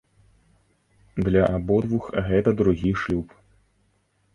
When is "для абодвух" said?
1.29-2.11